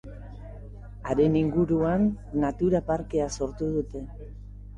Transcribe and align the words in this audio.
Haren 1.11 1.35
inguruan, 1.41 2.07
natura 2.45 2.83
parkea 2.89 3.29
sortu 3.37 3.71
dute. 3.77 4.05